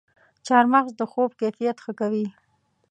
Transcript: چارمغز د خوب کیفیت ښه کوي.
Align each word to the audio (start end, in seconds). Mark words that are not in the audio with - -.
چارمغز 0.45 0.91
د 0.97 1.01
خوب 1.11 1.29
کیفیت 1.41 1.77
ښه 1.83 1.93
کوي. 1.99 2.25